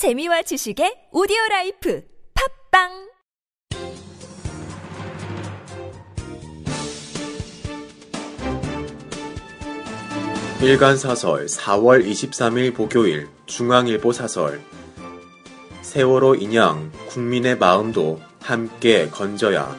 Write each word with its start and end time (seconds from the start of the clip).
재미와 0.00 0.40
지식의 0.40 1.12
오디오 1.12 1.36
라이프 1.50 2.02
팟빵! 2.70 2.88
일간 10.62 10.96
사설 10.96 11.44
4월 11.44 12.02
23일 12.02 12.74
목요일 12.74 13.28
중앙일보 13.44 14.12
사설. 14.12 14.62
세월호 15.82 16.36
인양 16.36 16.92
국민의 17.08 17.58
마음도 17.58 18.22
함께 18.40 19.06
건져야. 19.10 19.76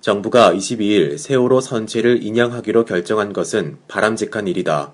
정부가 0.00 0.52
22일 0.52 1.18
세월호 1.18 1.60
선체를 1.60 2.24
인양하기로 2.24 2.84
결정한 2.84 3.32
것은 3.32 3.78
바람직한 3.86 4.48
일이다. 4.48 4.92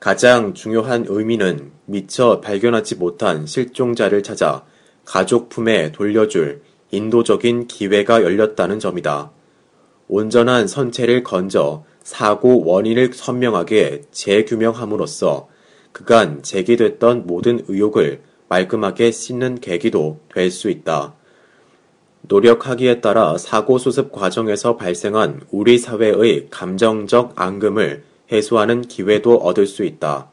가장 0.00 0.54
중요한 0.54 1.04
의미는 1.06 1.72
미처 1.84 2.40
발견하지 2.40 2.96
못한 2.96 3.44
실종자를 3.44 4.22
찾아 4.22 4.64
가족 5.04 5.50
품에 5.50 5.92
돌려줄 5.92 6.62
인도적인 6.90 7.66
기회가 7.66 8.22
열렸다는 8.22 8.80
점이다. 8.80 9.30
온전한 10.08 10.66
선체를 10.66 11.22
건져 11.22 11.84
사고 12.02 12.64
원인을 12.64 13.12
선명하게 13.12 14.02
재규명함으로써 14.10 15.48
그간 15.92 16.42
제기됐던 16.42 17.26
모든 17.26 17.62
의혹을 17.68 18.22
말끔하게 18.48 19.10
씻는 19.10 19.60
계기도 19.60 20.18
될 20.32 20.50
수 20.50 20.70
있다. 20.70 21.14
노력하기에 22.22 23.02
따라 23.02 23.36
사고 23.36 23.76
수습 23.76 24.12
과정에서 24.12 24.76
발생한 24.76 25.42
우리 25.50 25.78
사회의 25.78 26.48
감정적 26.50 27.40
앙금을 27.40 28.09
해소하는 28.30 28.82
기회도 28.82 29.36
얻을 29.36 29.66
수 29.66 29.84
있다. 29.84 30.30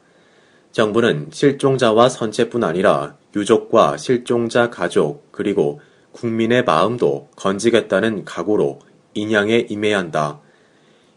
정부는 0.72 1.28
실종자와 1.32 2.08
선체뿐 2.08 2.62
아니라 2.62 3.16
유족과 3.34 3.96
실종자 3.96 4.70
가족 4.70 5.32
그리고 5.32 5.80
국민의 6.12 6.64
마음도 6.64 7.28
건지겠다는 7.36 8.24
각오로 8.24 8.80
인양에 9.14 9.66
임해야 9.68 9.98
한다. 9.98 10.40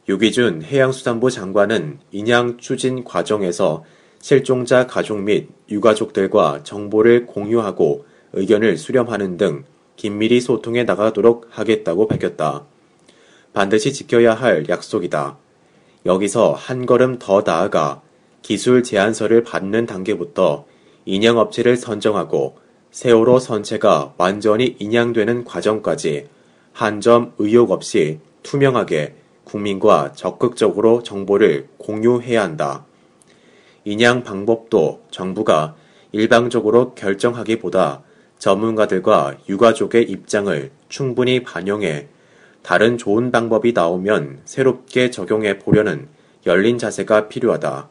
유기준 0.09 0.64
해양수산부 0.64 1.30
장관은 1.30 2.00
인양 2.11 2.58
추진 2.58 3.03
과정에서 3.03 3.83
실종자 4.20 4.88
가족 4.88 5.22
및 5.22 5.50
유가족들과 5.70 6.64
정보를 6.64 7.25
공유하고 7.25 8.05
의견을 8.33 8.77
수렴하는 8.77 9.38
등 9.38 9.64
긴밀히 9.95 10.42
소통해 10.42 10.83
나가도록 10.83 11.48
하겠다고 11.52 12.08
밝혔다. 12.08 12.66
반드시 13.53 13.94
지켜야 13.94 14.33
할 14.33 14.67
약속이다. 14.70 15.38
여기서 16.05 16.53
한 16.53 16.85
걸음 16.85 17.19
더 17.19 17.44
나아가 17.45 18.02
기술 18.41 18.83
제안서를 18.83 19.44
받는 19.44 19.85
단계부터 19.85 20.66
인양업체를 21.05 21.77
선정하고 21.77 22.58
세월호 22.91 23.39
선체가 23.39 24.16
완전히 24.17 24.75
인양되는 24.80 25.45
과정까지 25.45 26.27
한 26.73 27.02
점 27.02 27.33
의혹 27.38 27.71
없이 27.71 28.19
투명하게 28.43 29.16
국민과 29.43 30.13
적극적으로 30.13 31.03
정보를 31.03 31.67
공유해야 31.77 32.41
한다. 32.41 32.86
인양 33.86 34.23
방법도 34.23 35.03
정부가 35.11 35.75
일방적으로 36.11 36.93
결정하기보다 36.95 38.03
전문가들과 38.39 39.38
유가족의 39.49 40.03
입장을 40.03 40.71
충분히 40.89 41.43
반영해 41.43 42.08
다른 42.64 42.98
좋은 42.98 43.31
방법이 43.31 43.73
나오면 43.73 44.42
새롭게 44.45 45.12
적용해 45.12 45.59
보려는 45.59 46.08
열린 46.45 46.78
자세가 46.78 47.28
필요하다. 47.28 47.90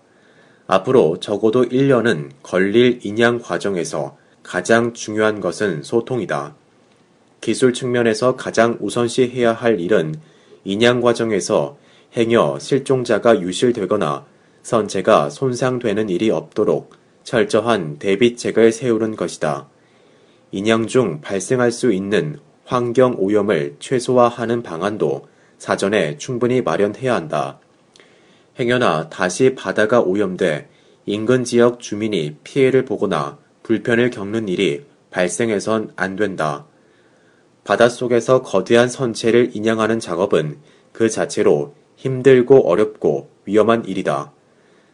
앞으로 0.66 1.18
적어도 1.18 1.64
1년은 1.64 2.30
걸릴 2.42 3.00
인양 3.02 3.40
과정에서 3.40 4.16
가장 4.42 4.92
중요한 4.92 5.40
것은 5.40 5.82
소통이다. 5.82 6.54
기술 7.40 7.72
측면에서 7.72 8.36
가장 8.36 8.76
우선시 8.80 9.28
해야 9.30 9.52
할 9.52 9.80
일은 9.80 10.14
인양 10.64 11.00
과정에서 11.00 11.76
행여 12.16 12.58
실종자가 12.60 13.40
유실되거나 13.40 14.26
선체가 14.62 15.30
손상되는 15.30 16.08
일이 16.08 16.30
없도록 16.30 16.92
철저한 17.24 17.98
대비책을 17.98 18.72
세우는 18.72 19.16
것이다. 19.16 19.68
인양 20.52 20.86
중 20.86 21.20
발생할 21.20 21.70
수 21.70 21.92
있는 21.92 22.38
환경 22.70 23.16
오염을 23.18 23.74
최소화하는 23.80 24.62
방안도 24.62 25.26
사전에 25.58 26.18
충분히 26.18 26.62
마련해야 26.62 27.16
한다. 27.16 27.58
행여나 28.60 29.08
다시 29.08 29.56
바다가 29.56 30.00
오염돼 30.00 30.68
인근 31.04 31.42
지역 31.42 31.80
주민이 31.80 32.36
피해를 32.44 32.84
보거나 32.84 33.38
불편을 33.64 34.10
겪는 34.10 34.46
일이 34.46 34.84
발생해선 35.10 35.94
안 35.96 36.14
된다. 36.14 36.64
바닷속에서 37.64 38.42
거대한 38.42 38.88
선체를 38.88 39.50
인양하는 39.56 39.98
작업은 39.98 40.58
그 40.92 41.10
자체로 41.10 41.74
힘들고 41.96 42.68
어렵고 42.70 43.30
위험한 43.46 43.84
일이다. 43.84 44.30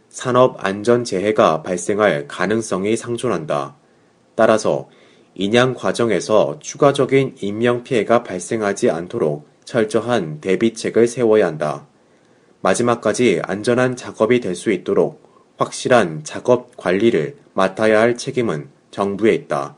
산업 0.08 0.64
안전 0.64 1.04
재해가 1.04 1.62
발생할 1.62 2.26
가능성이 2.26 2.96
상존한다. 2.96 3.76
따라서 4.34 4.88
인양 5.38 5.74
과정에서 5.74 6.58
추가적인 6.60 7.36
인명 7.40 7.84
피해가 7.84 8.22
발생하지 8.22 8.90
않도록 8.90 9.46
철저한 9.66 10.40
대비책을 10.40 11.06
세워야 11.06 11.46
한다. 11.46 11.86
마지막까지 12.62 13.42
안전한 13.44 13.96
작업이 13.96 14.40
될 14.40 14.54
수 14.54 14.72
있도록 14.72 15.22
확실한 15.58 16.24
작업 16.24 16.76
관리를 16.76 17.36
맡아야 17.52 18.00
할 18.00 18.16
책임은 18.16 18.68
정부에 18.90 19.34
있다. 19.34 19.76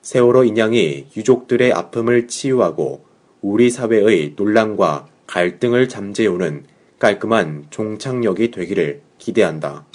세월호 0.00 0.44
인양이 0.44 1.06
유족들의 1.14 1.72
아픔을 1.72 2.26
치유하고 2.26 3.04
우리 3.42 3.68
사회의 3.68 4.32
논란과 4.34 5.08
갈등을 5.26 5.90
잠재우는 5.90 6.64
깔끔한 6.98 7.66
종착역이 7.68 8.50
되기를 8.50 9.02
기대한다. 9.18 9.86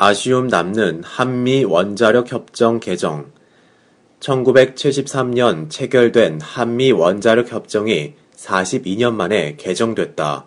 아쉬움 0.00 0.46
남는 0.46 1.02
한미 1.02 1.64
원자력 1.64 2.30
협정 2.30 2.78
개정 2.78 3.32
1973년 4.20 5.68
체결된 5.70 6.40
한미 6.40 6.92
원자력 6.92 7.50
협정이 7.50 8.14
42년 8.36 9.14
만에 9.14 9.56
개정됐다. 9.56 10.46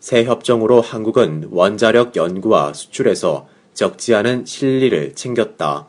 새 0.00 0.24
협정으로 0.24 0.80
한국은 0.80 1.48
원자력 1.50 2.16
연구와 2.16 2.72
수출에서 2.72 3.46
적지 3.74 4.14
않은 4.14 4.46
실리를 4.46 5.14
챙겼다. 5.14 5.88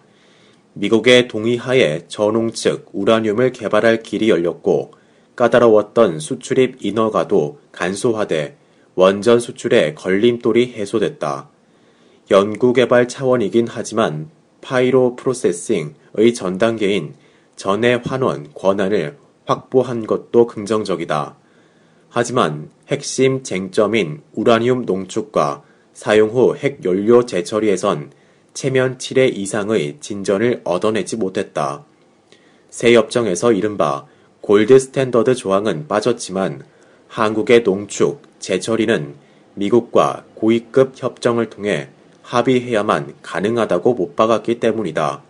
미국의 0.74 1.30
동의하에 1.30 2.10
전홍 2.10 2.52
측 2.52 2.90
우라늄을 2.92 3.54
개발할 3.54 4.04
길이 4.04 4.30
열렸고 4.30 4.92
까다로웠던 5.38 6.20
수출입 6.20 6.84
인허가도 6.86 7.62
간소화돼 7.72 8.58
원전 8.96 9.40
수출의 9.40 9.96
걸림돌이 9.96 10.74
해소됐다. 10.74 11.50
연구개발 12.32 13.08
차원이긴 13.08 13.68
하지만 13.68 14.30
파이로 14.62 15.16
프로세싱의 15.16 16.34
전 16.36 16.60
단계인 16.60 17.16
전해 17.56 18.00
환원 18.04 18.54
권한을 18.54 19.18
확보한 19.46 20.06
것도 20.06 20.46
긍정적이다. 20.46 21.36
하지만 22.10 22.70
핵심 22.88 23.42
쟁점인 23.42 24.22
우라늄 24.34 24.86
농축과 24.86 25.64
사용 25.94 26.30
후 26.30 26.56
핵 26.56 26.86
연료 26.86 27.26
재처리에선 27.26 28.12
체면 28.54 28.98
7회 29.00 29.36
이상의 29.36 29.98
진전을 30.00 30.62
얻어내지 30.64 31.18
못했다. 31.18 31.84
새 32.70 32.94
협정에서 32.94 33.54
이른바 33.54 34.06
gold 34.42 34.78
standard 34.78 35.34
조항은 35.34 35.88
빠졌지만 35.88 36.64
한국의 37.08 37.64
농축, 37.64 38.22
재처리는 38.40 39.16
미국과 39.56 40.26
고위급 40.36 40.94
협정을 40.96 41.50
통해 41.50 41.90
합의해야만 42.30 43.16
가능하다고 43.24 43.96
못 43.96 44.16
박았기 44.16 44.60
때문이다. 44.60 45.24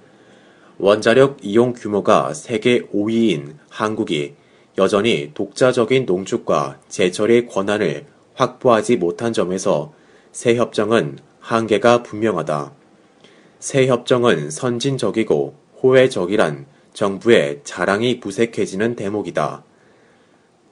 원자력 0.79 1.37
이용 1.41 1.71
규모가 1.71 2.33
세계 2.33 2.81
5위인 2.87 3.55
한국이 3.69 4.33
여전히 4.77 5.31
독자적인 5.33 6.05
농축과 6.05 6.79
재처리 6.89 7.47
권한을 7.47 8.05
확보하지 8.35 8.97
못한 8.97 9.31
점에서 9.31 9.93
새 10.33 10.55
협정은 10.55 11.19
한계가 11.39 12.03
분명하다. 12.03 12.73
새 13.59 13.87
협정은 13.87 14.51
선진적이고 14.51 15.55
호혜적이란 15.81 16.65
정부의 16.93 17.61
자랑이 17.63 18.19
부색해지는 18.19 18.97
대목이다. 18.97 19.63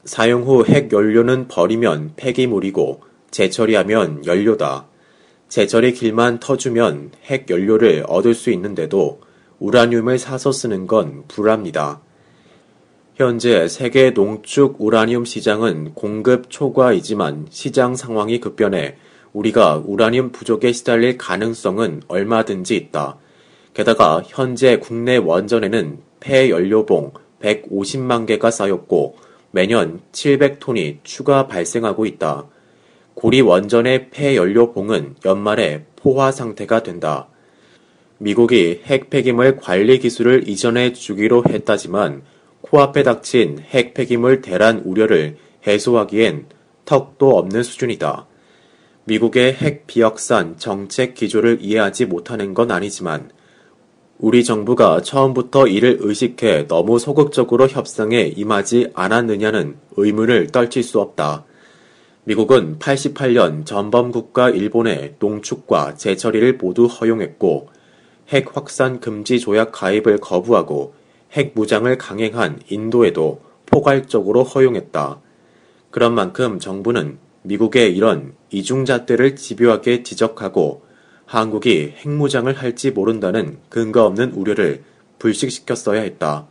사용 0.03 0.43
후 0.43 0.65
핵 0.65 0.91
연료는 0.91 1.47
버리면 1.47 2.13
폐기물이고 2.17 3.01
재처리하면 3.31 4.25
연료다. 4.25 4.87
제철의 5.49 5.93
길만 5.93 6.39
터주면 6.39 7.11
핵 7.23 7.49
연료를 7.49 8.03
얻을 8.07 8.33
수 8.33 8.51
있는데도 8.51 9.21
우라늄을 9.59 10.19
사서 10.19 10.51
쓰는 10.51 10.87
건 10.87 11.23
불합니다. 11.27 12.01
현재 13.15 13.67
세계 13.67 14.11
농축 14.11 14.75
우라늄 14.79 15.25
시장은 15.25 15.93
공급 15.95 16.49
초과이지만 16.49 17.47
시장 17.49 17.95
상황이 17.95 18.39
급변해 18.39 18.97
우리가 19.33 19.81
우라늄 19.85 20.31
부족에 20.31 20.71
시달릴 20.71 21.17
가능성은 21.17 22.03
얼마든지 22.07 22.75
있다. 22.75 23.17
게다가 23.73 24.21
현재 24.25 24.77
국내 24.77 25.17
원전에는 25.17 25.99
폐연료봉 26.19 27.13
150만 27.41 28.25
개가 28.25 28.51
쌓였고 28.51 29.15
매년 29.51 30.01
700톤이 30.11 30.99
추가 31.03 31.47
발생하고 31.47 32.05
있다. 32.05 32.47
고리 33.19 33.41
원전의 33.41 34.11
폐연료봉은 34.11 35.15
연말에 35.25 35.85
포화 35.95 36.31
상태가 36.31 36.83
된다. 36.83 37.27
미국이 38.19 38.81
핵 38.85 39.09
폐기물 39.09 39.57
관리 39.57 39.97
기술을 39.97 40.47
이전해 40.47 40.93
주기로 40.93 41.45
했다지만 41.49 42.21
코앞에 42.61 43.01
닥친 43.01 43.57
핵 43.57 43.95
폐기물 43.95 44.41
대란 44.41 44.83
우려를 44.85 45.37
해소하기엔 45.65 46.45
턱도 46.85 47.35
없는 47.35 47.63
수준이다. 47.63 48.27
미국의 49.05 49.53
핵 49.55 49.87
비확산 49.87 50.57
정책 50.59 51.15
기조를 51.15 51.57
이해하지 51.59 52.05
못하는 52.05 52.53
건 52.53 52.69
아니지만 52.69 53.31
우리 54.19 54.43
정부가 54.43 55.01
처음부터 55.01 55.65
이를 55.65 55.97
의식해 56.01 56.67
너무 56.67 56.99
소극적으로 56.99 57.67
협상에 57.67 58.31
임하지 58.35 58.91
않았느냐는 58.93 59.77
의문을 59.95 60.51
떨칠 60.51 60.83
수 60.83 60.99
없다. 60.99 61.46
미국은 62.27 62.77
88년 62.77 63.65
전범국가 63.65 64.49
일본의 64.49 65.15
농축과 65.17 65.95
재처리를 65.95 66.57
모두 66.57 66.85
허용했고 66.85 67.69
핵 68.27 68.57
확산 68.57 68.99
금지 68.99 69.39
조약 69.39 69.71
가입을 69.71 70.17
거부하고 70.17 70.93
핵 71.31 71.53
무장을 71.55 71.97
강행한 71.97 72.59
인도에도 72.67 73.39
포괄적으로 73.65 74.43
허용했다. 74.43 75.21
그런 75.89 76.15
만큼 76.15 76.59
정부는 76.59 77.17
미국의 77.43 77.95
이런 77.95 78.33
이중잣대를 78.49 79.37
집요하게 79.37 80.03
지적하고 80.03 80.81
한국이 81.25 81.93
핵무장을 81.95 82.51
할지 82.51 82.91
모른다는 82.91 83.57
근거 83.69 84.03
없는 84.03 84.33
우려를 84.33 84.83
불식시켰어야 85.19 86.01
했다. 86.01 86.49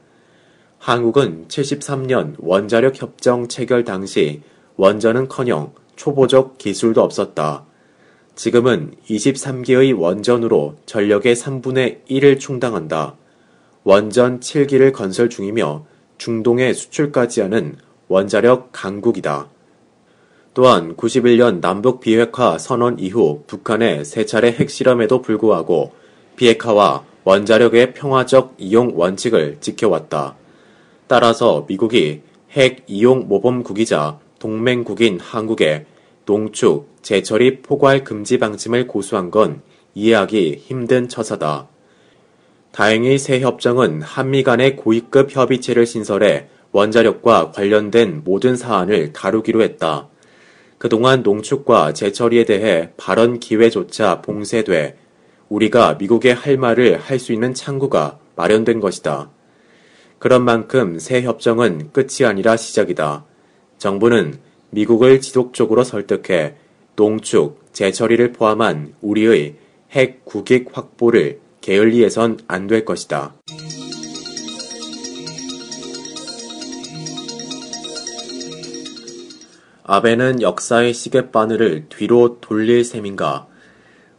한국은 0.78 1.48
73년 1.48 2.36
원자력 2.38 3.02
협정 3.02 3.46
체결 3.46 3.84
당시 3.84 4.40
원전은 4.76 5.28
커녕 5.28 5.72
초보적 5.96 6.58
기술도 6.58 7.02
없었다. 7.02 7.64
지금은 8.34 8.92
23기의 9.08 9.98
원전으로 9.98 10.76
전력의 10.84 11.34
3분의 11.34 12.06
1을 12.08 12.38
충당한다. 12.38 13.16
원전 13.84 14.40
7기를 14.40 14.92
건설 14.92 15.30
중이며 15.30 15.86
중동에 16.18 16.74
수출까지 16.74 17.40
하는 17.40 17.76
원자력 18.08 18.70
강국이다. 18.72 19.48
또한 20.52 20.96
91년 20.96 21.60
남북 21.60 22.00
비핵화 22.00 22.58
선언 22.58 22.98
이후 22.98 23.42
북한의 23.46 24.04
세 24.04 24.26
차례 24.26 24.52
핵실험에도 24.52 25.22
불구하고 25.22 25.92
비핵화와 26.36 27.04
원자력의 27.24 27.94
평화적 27.94 28.54
이용 28.58 28.92
원칙을 28.94 29.58
지켜왔다. 29.60 30.36
따라서 31.06 31.64
미국이 31.68 32.22
핵 32.50 32.84
이용 32.86 33.28
모범국이자 33.28 34.18
동맹국인 34.38 35.20
한국에 35.20 35.86
농축, 36.24 36.88
재처리 37.02 37.62
포괄 37.62 38.04
금지 38.04 38.38
방침을 38.38 38.86
고수한 38.86 39.30
건 39.30 39.62
이해하기 39.94 40.56
힘든 40.56 41.08
처사다. 41.08 41.68
다행히 42.72 43.18
새 43.18 43.40
협정은 43.40 44.02
한미 44.02 44.42
간의 44.42 44.76
고위급 44.76 45.34
협의체를 45.34 45.86
신설해 45.86 46.48
원자력과 46.72 47.52
관련된 47.52 48.22
모든 48.24 48.56
사안을 48.56 49.12
다루기로 49.12 49.62
했다. 49.62 50.08
그동안 50.76 51.22
농축과 51.22 51.94
재처리에 51.94 52.44
대해 52.44 52.90
발언 52.98 53.38
기회조차 53.38 54.20
봉쇄돼 54.20 54.98
우리가 55.48 55.94
미국에 55.94 56.32
할 56.32 56.58
말을 56.58 56.98
할 56.98 57.18
수 57.18 57.32
있는 57.32 57.54
창구가 57.54 58.18
마련된 58.34 58.80
것이다. 58.80 59.30
그런 60.18 60.44
만큼 60.44 60.98
새 60.98 61.22
협정은 61.22 61.92
끝이 61.92 62.26
아니라 62.26 62.56
시작이다. 62.56 63.24
정부는 63.78 64.38
미국을 64.70 65.20
지속적으로 65.20 65.84
설득해 65.84 66.54
농축, 66.96 67.60
재처리를 67.72 68.32
포함한 68.32 68.94
우리의 69.00 69.56
핵 69.92 70.24
국익 70.24 70.76
확보를 70.76 71.40
게을리해선 71.60 72.38
안 72.48 72.66
될 72.66 72.84
것이다. 72.84 73.34
아베는 79.84 80.42
역사의 80.42 80.92
시계바늘을 80.94 81.86
뒤로 81.88 82.38
돌릴 82.40 82.84
셈인가? 82.84 83.46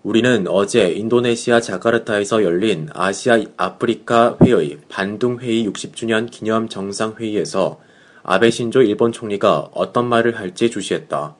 우리는 0.03 0.45
어제 0.47 0.91
인도네시아 0.91 1.59
자카르타에서 1.59 2.43
열린 2.43 2.87
아시아 2.93 3.41
아프리카 3.57 4.37
회의 4.41 4.77
반둥 4.87 5.39
회의 5.39 5.67
60주년 5.67 6.31
기념 6.31 6.69
정상회의에서 6.69 7.81
아베 8.29 8.51
신조 8.51 8.81
일본 8.81 9.13
총리가 9.13 9.69
어떤 9.73 10.09
말을 10.09 10.37
할지 10.37 10.69
주시했다. 10.69 11.37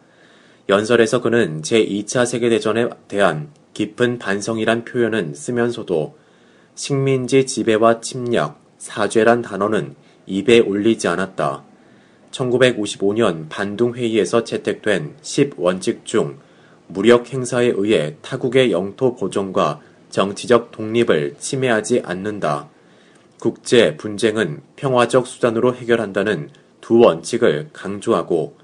연설에서 0.69 1.22
그는 1.22 1.62
제2차 1.62 2.25
세계대전에 2.25 2.88
대한 3.10 3.50
깊은 3.74 4.19
반성이란 4.19 4.86
표현은 4.86 5.36
쓰면서도 5.36 6.18
식민지 6.75 7.45
지배와 7.45 8.00
침략, 8.00 8.62
사죄란 8.78 9.42
단어는 9.42 9.95
입에 10.28 10.60
올리지 10.60 11.10
않았다. 11.10 11.62
1955년 12.31 13.50
반둥회의에서 13.50 14.45
채택된 14.45 15.18
10원칙 15.22 16.06
중 16.06 16.38
무력 16.88 17.34
행사에 17.34 17.74
의해 17.75 18.16
타국의 18.22 18.72
영토 18.72 19.13
보존과 19.18 19.81
정치적 20.10 20.72
독립을 20.72 21.36
침해하지 21.38 22.04
않는다. 22.06 22.69
국제 23.42 23.98
분쟁은 23.98 24.62
평화적 24.78 25.28
수단으로 25.28 25.75
해결한다는 25.75 26.50
두 26.88 27.00
원칙을 27.00 27.72
강조하고 27.74 28.56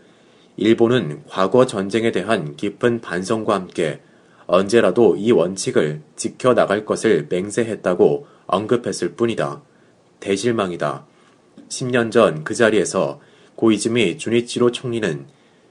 일본은 0.55 1.23
과거 1.27 1.65
전쟁에 1.65 2.13
대한 2.13 2.55
깊은 2.55 3.01
반성과 3.01 3.53
함께 3.53 3.99
언제라도 4.47 5.17
이 5.17 5.33
원칙을 5.33 5.99
지켜나갈 6.15 6.85
것을 6.85 7.27
맹세했다고 7.29 8.25
언급했을 8.47 9.15
뿐이다. 9.15 9.61
대실망이다. 10.21 11.05
10년 11.67 12.13
전 12.13 12.45
그 12.45 12.55
자리에서 12.55 13.19
고이즈미 13.57 14.17
주니치로 14.17 14.71
총리는 14.71 15.25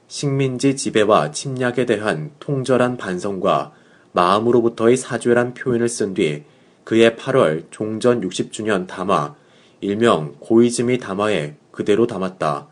식민지 0.08 0.76
지배와 0.76 1.30
침략에 1.30 1.86
대한 1.86 2.32
통절한 2.38 2.98
반성과 2.98 3.72
마음으로부터의 4.12 4.98
사죄란 4.98 5.54
표현을 5.54 5.88
쓴 5.88 6.12
뒤 6.12 6.42
그의 6.84 7.12
8월 7.12 7.64
종전 7.70 8.20
60주년 8.20 8.86
담화, 8.86 9.36
일명 9.80 10.36
고이즈미 10.38 10.98
담화에 10.98 11.61
그대로 11.72 12.06
담았다. 12.06 12.68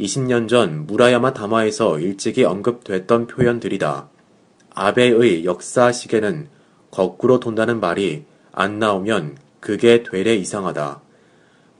20년 0.00 0.48
전 0.48 0.86
무라야마 0.86 1.34
담화에서 1.34 1.98
일찍이 1.98 2.44
언급됐던 2.44 3.26
표현들이다. 3.26 4.08
아베의 4.74 5.44
역사 5.44 5.92
시계는 5.92 6.48
거꾸로 6.90 7.40
돈다는 7.40 7.80
말이 7.80 8.24
안 8.52 8.78
나오면 8.78 9.36
그게 9.60 10.02
되레 10.02 10.34
이상하다. 10.36 11.02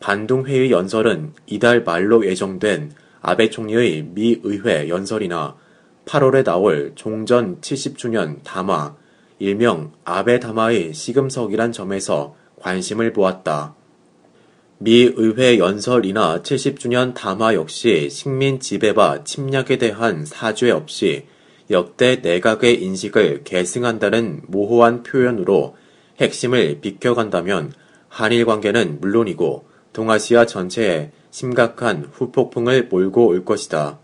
반둥회의 0.01 0.71
연설은 0.71 1.33
이달 1.47 1.85
말로 1.85 2.27
예정된 2.27 2.93
아베 3.21 3.51
총리의 3.51 4.03
미 4.15 4.41
의회 4.43 4.89
연설이나 4.89 5.57
8월에 6.05 6.45
나올 6.45 6.93
종전 6.97 7.61
70주년 7.61 8.43
담화, 8.43 8.97
일명 9.39 9.93
아베 10.05 10.41
담화의 10.41 10.93
시금석이란 10.95 11.73
점에서 11.73 12.35
관심을 12.61 13.13
보았다. 13.13 13.75
미 14.85 15.13
의회 15.15 15.59
연설이나 15.59 16.43
70주년 16.43 17.15
담화 17.15 17.55
역시 17.55 18.09
식민 18.11 18.59
지배와 18.59 19.23
침략에 19.23 19.79
대한 19.79 20.27
사죄 20.27 20.73
없이 20.73 21.27
역대 21.71 22.17
내각의 22.17 22.83
인식을 22.83 23.45
계승한다는 23.45 24.43
모호한 24.49 25.05
표현으로 25.05 25.77
핵심을 26.21 26.81
비켜간다면 26.81 27.73
한일 28.09 28.45
관계는 28.45 29.01
물론이고 29.01 29.69
동아시아 29.93 30.47
전체에 30.47 31.13
심각한 31.31 32.09
후폭풍을 32.11 32.89
몰고 32.89 33.29
올 33.29 33.45
것이다. 33.45 34.01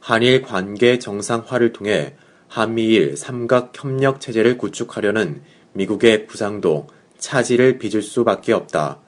한일 0.00 0.40
관계 0.40 0.98
정상화를 0.98 1.74
통해 1.74 2.14
한미일 2.48 3.18
삼각 3.18 3.72
협력 3.74 4.22
체제를 4.22 4.56
구축하려는 4.56 5.42
미국의 5.74 6.26
부상도 6.26 6.86
차질을 7.18 7.76
빚을 7.76 8.00
수밖에 8.00 8.54
없다. 8.54 9.02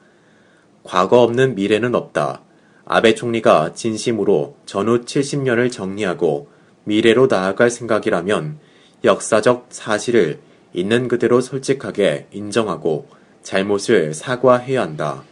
과거 0.88 1.20
없는 1.20 1.54
미래는 1.54 1.94
없다. 1.94 2.40
아베 2.86 3.14
총리가 3.14 3.74
진심으로 3.74 4.56
전후 4.64 5.02
70년을 5.02 5.70
정리하고 5.70 6.48
미래로 6.84 7.26
나아갈 7.26 7.68
생각이라면 7.68 8.58
역사적 9.04 9.66
사실을 9.68 10.40
있는 10.72 11.06
그대로 11.06 11.42
솔직하게 11.42 12.28
인정하고 12.32 13.06
잘못을 13.42 14.14
사과해야 14.14 14.80
한다. 14.80 15.24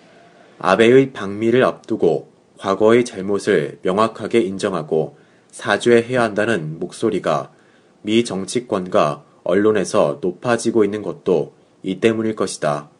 아베의 0.59 1.15
방미를 1.15 1.65
앞두고 1.65 2.31
과거의 2.59 3.07
잘못을 3.07 3.79
명확하게 3.81 4.41
인정하고 4.41 5.17
사죄해야 5.53 6.23
한다는 6.23 6.79
목소리가 6.79 7.51
미 8.03 8.25
정치권과 8.25 9.25
언론에서 9.43 10.19
높아지고 10.21 10.85
있는 10.85 11.01
것도 11.01 11.55
이 11.83 11.99
때문일 11.99 12.37
것이다. 12.37 12.91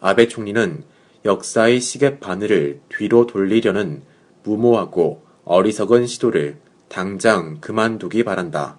아베 0.00 0.26
총리는 0.26 0.90
역사의 1.24 1.80
시계 1.80 2.18
바늘을 2.18 2.80
뒤로 2.88 3.26
돌리려는 3.26 4.02
무모하고 4.42 5.22
어리석은 5.44 6.06
시도를 6.06 6.56
당장 6.88 7.60
그만두기 7.60 8.24
바란다. 8.24 8.78